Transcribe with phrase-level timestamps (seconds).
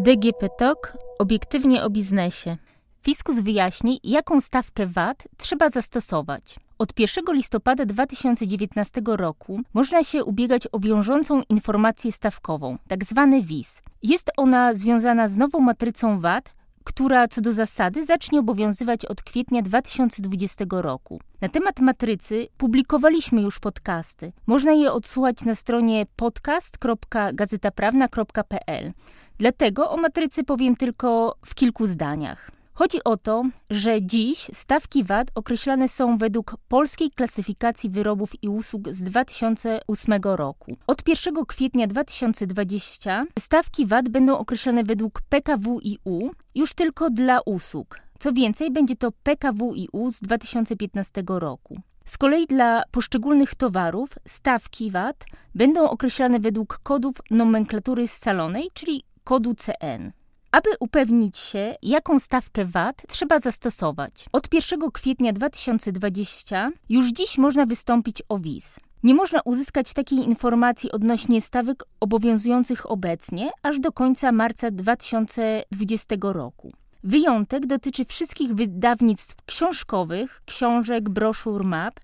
[0.00, 2.56] DGP Talk obiektywnie o biznesie.
[3.02, 6.56] Fiskus wyjaśni, jaką stawkę VAT trzeba zastosować.
[6.78, 13.14] Od 1 listopada 2019 roku można się ubiegać o wiążącą informację stawkową, tzw.
[13.14, 13.82] Tak WIS.
[14.02, 16.54] Jest ona związana z nową matrycą VAT,
[16.84, 21.20] która co do zasady zacznie obowiązywać od kwietnia 2020 roku.
[21.40, 24.32] Na temat matrycy publikowaliśmy już podcasty.
[24.46, 28.92] Można je odsłuchać na stronie podcast.gazetaprawna.pl.
[29.40, 32.50] Dlatego o matrycy powiem tylko w kilku zdaniach.
[32.72, 38.88] Chodzi o to, że dziś stawki VAT określane są według Polskiej Klasyfikacji Wyrobów i Usług
[38.90, 40.72] z 2008 roku.
[40.86, 47.98] Od 1 kwietnia 2020 stawki VAT będą określane według PKWiU już tylko dla usług.
[48.18, 51.80] Co więcej, będzie to PKWiU z 2015 roku.
[52.04, 59.54] Z kolei dla poszczególnych towarów stawki VAT będą określane według kodów nomenklatury scalonej, czyli kodu
[59.54, 60.12] CN.
[60.52, 67.66] Aby upewnić się, jaką stawkę VAT trzeba zastosować, od 1 kwietnia 2020 już dziś można
[67.66, 68.80] wystąpić o WIS.
[69.02, 76.72] Nie można uzyskać takiej informacji odnośnie stawek obowiązujących obecnie aż do końca marca 2020 roku.
[77.04, 82.00] Wyjątek dotyczy wszystkich wydawnictw książkowych, książek, broszur, map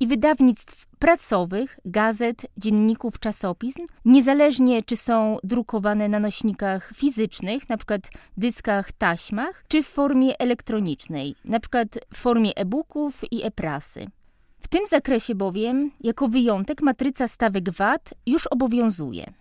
[0.00, 7.98] i wydawnictw prasowych, gazet, dzienników, czasopism, niezależnie czy są drukowane na nośnikach fizycznych, np.
[8.36, 11.84] dyskach, taśmach, czy w formie elektronicznej, np.
[12.14, 14.06] w formie e-booków i e-prasy.
[14.60, 19.32] W tym zakresie bowiem, jako wyjątek, matryca stawek VAT już obowiązuje.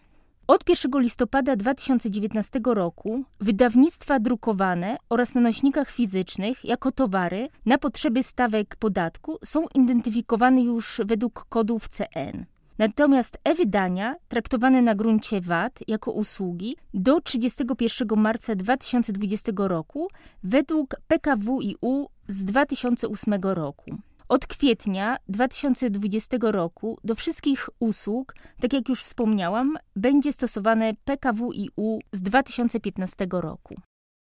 [0.48, 8.24] Od 1 listopada 2019 roku wydawnictwa drukowane oraz na nośnikach fizycznych jako towary na potrzeby
[8.24, 12.46] stawek podatku są identyfikowane już według kodów CN.
[12.78, 20.08] Natomiast e-wydania traktowane na gruncie VAT jako usługi do 31 marca 2020 roku
[20.44, 23.98] według PKWiU z 2008 roku.
[24.30, 32.22] Od kwietnia 2020 roku do wszystkich usług, tak jak już wspomniałam, będzie stosowane PKWiU z
[32.22, 33.76] 2015 roku.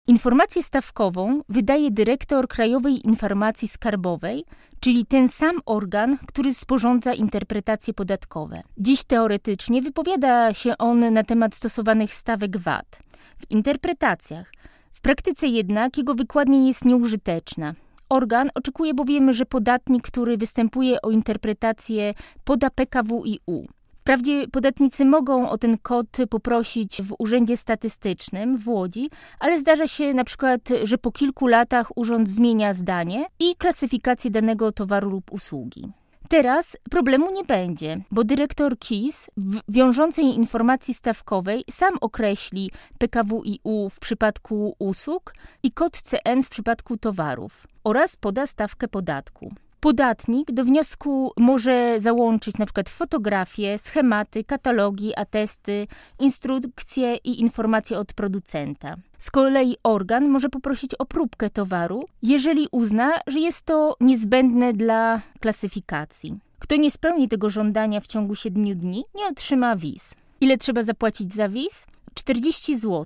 [0.07, 4.45] Informację stawkową wydaje dyrektor Krajowej Informacji Skarbowej,
[4.79, 8.61] czyli ten sam organ, który sporządza interpretacje podatkowe.
[8.77, 12.99] Dziś teoretycznie wypowiada się on na temat stosowanych stawek VAT.
[13.37, 14.51] W interpretacjach,
[14.91, 17.73] w praktyce jednak jego wykładnia jest nieużyteczna.
[18.13, 22.13] Organ oczekuje bowiem, że podatnik, który występuje o interpretację,
[22.43, 23.67] poda PKWiU.
[24.01, 29.09] Wprawdzie podatnicy mogą o ten kod poprosić w Urzędzie Statystycznym w Łodzi,
[29.39, 34.71] ale zdarza się na przykład, że po kilku latach urząd zmienia zdanie i klasyfikację danego
[34.71, 35.83] towaru lub usługi.
[36.29, 43.99] Teraz problemu nie będzie, bo dyrektor KIS w wiążącej informacji stawkowej sam określi PKWiU w
[43.99, 49.49] przypadku usług i kod CN w przypadku towarów oraz poda stawkę podatku.
[49.83, 55.87] Podatnik do wniosku może załączyć przykład fotografie, schematy, katalogi, atesty,
[56.19, 58.95] instrukcje i informacje od producenta.
[59.17, 65.21] Z kolei organ może poprosić o próbkę towaru, jeżeli uzna, że jest to niezbędne dla
[65.39, 66.33] klasyfikacji.
[66.59, 70.15] Kto nie spełni tego żądania w ciągu 7 dni, nie otrzyma wiz.
[70.41, 71.87] Ile trzeba zapłacić za wiz?
[72.13, 73.05] 40 zł.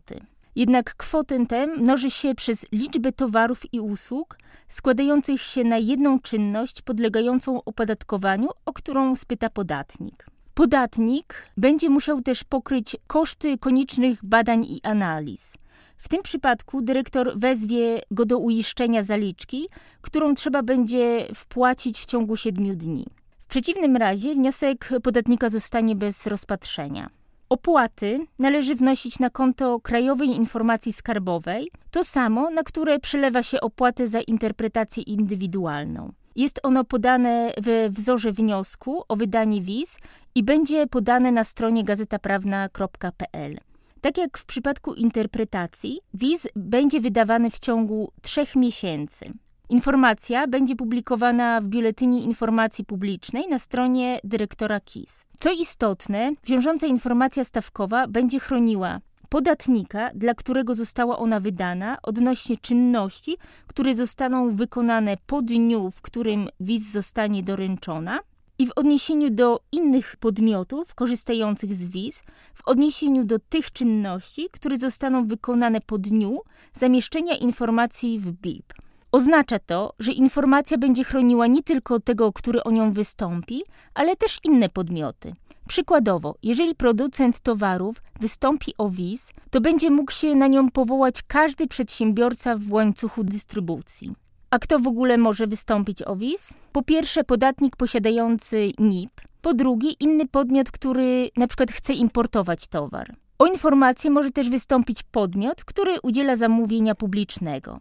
[0.58, 4.38] Jednak kwotę tę mnoży się przez liczbę towarów i usług
[4.68, 10.26] składających się na jedną czynność podlegającą opodatkowaniu, o którą spyta podatnik.
[10.54, 15.58] Podatnik będzie musiał też pokryć koszty koniecznych badań i analiz.
[15.98, 19.68] W tym przypadku dyrektor wezwie go do uiszczenia zaliczki,
[20.02, 23.06] którą trzeba będzie wpłacić w ciągu 7 dni.
[23.40, 27.08] W przeciwnym razie wniosek podatnika zostanie bez rozpatrzenia.
[27.50, 34.08] Opłaty należy wnosić na konto Krajowej Informacji Skarbowej, to samo, na które przelewa się opłatę
[34.08, 36.12] za interpretację indywidualną.
[36.36, 39.98] Jest ono podane we wzorze wniosku o wydanie wiz
[40.36, 43.58] i będzie podane na stronie gazetaprawna.pl.
[44.02, 49.32] Tak jak w przypadku interpretacji, wiz będzie wydawany w ciągu trzech miesięcy.
[49.70, 55.26] Informacja będzie publikowana w Biuletynie Informacji Publicznej na stronie dyrektora KIS.
[55.40, 59.00] Co istotne, wiążąca informacja stawkowa będzie chroniła
[59.30, 63.38] podatnika, dla którego została ona wydana, odnośnie czynności,
[63.68, 68.20] które zostaną wykonane po dniu, w którym wiz zostanie doręczona,
[68.60, 72.24] i w odniesieniu do innych podmiotów korzystających z wiz,
[72.54, 76.40] w odniesieniu do tych czynności, które zostaną wykonane po dniu
[76.74, 78.74] zamieszczenia informacji w BIP.
[79.12, 83.64] Oznacza to, że informacja będzie chroniła nie tylko tego, który o nią wystąpi,
[83.94, 85.34] ale też inne podmioty.
[85.68, 91.68] Przykładowo, jeżeli producent towarów wystąpi o wiz, to będzie mógł się na nią powołać każdy
[91.68, 94.16] przedsiębiorca w łańcuchu dystrybucji.
[94.50, 96.54] A kto w ogóle może wystąpić o wiz?
[96.72, 103.12] Po pierwsze, podatnik posiadający NIP, po drugie, inny podmiot, który na przykład chce importować towar.
[103.40, 107.80] O informację może też wystąpić podmiot, który udziela zamówienia publicznego.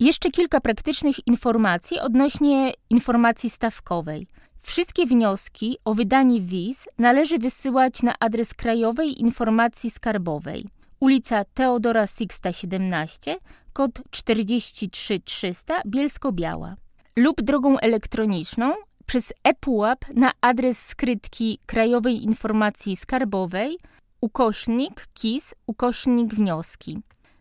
[0.00, 4.26] Jeszcze kilka praktycznych informacji odnośnie informacji stawkowej.
[4.62, 10.66] Wszystkie wnioski o wydanie wiz należy wysyłać na adres Krajowej Informacji Skarbowej.
[11.00, 13.36] Ulica Teodora Sixta 17,
[13.72, 16.74] kod 43300, Bielsko-Biała.
[17.16, 18.74] Lub drogą elektroniczną
[19.06, 23.78] przez ePUAP na adres skrytki Krajowej Informacji Skarbowej
[24.20, 26.98] ukośnik KIS ukośnik wnioski.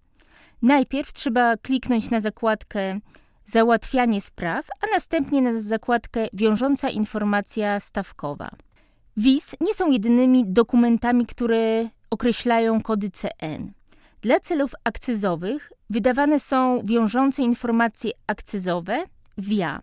[0.63, 3.01] Najpierw trzeba kliknąć na zakładkę
[3.45, 8.51] Załatwianie spraw, a następnie na zakładkę Wiążąca informacja stawkowa.
[9.17, 13.73] WIS nie są jedynymi dokumentami, które określają kody CN.
[14.21, 19.05] Dla celów akcyzowych wydawane są wiążące informacje akcyzowe
[19.39, 19.81] WIA.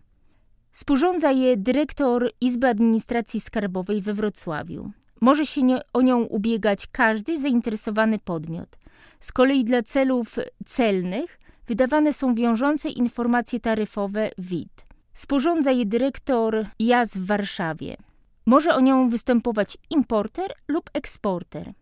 [0.74, 4.90] Sporządza je dyrektor Izby Administracji Skarbowej we Wrocławiu.
[5.20, 8.78] Może się nie, o nią ubiegać każdy zainteresowany podmiot.
[9.20, 14.86] Z kolei dla celów celnych wydawane są wiążące informacje taryfowe WIT.
[15.12, 17.96] Sporządza je dyrektor JAS w Warszawie.
[18.46, 21.72] Może o nią występować importer lub eksporter.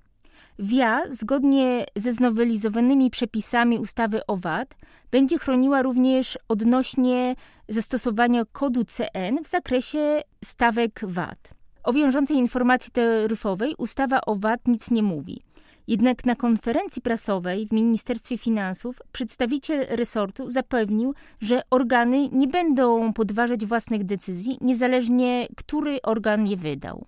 [0.62, 4.76] WIA, zgodnie ze znowelizowanymi przepisami ustawy o VAT,
[5.11, 7.35] będzie chroniła również odnośnie
[7.69, 11.50] zastosowania kodu CN w zakresie stawek VAT.
[11.85, 15.43] O wiążącej informacji taryfowej ustawa o VAT nic nie mówi.
[15.88, 23.67] Jednak na konferencji prasowej w Ministerstwie Finansów przedstawiciel resortu zapewnił, że organy nie będą podważać
[23.67, 27.05] własnych decyzji, niezależnie który organ je wydał.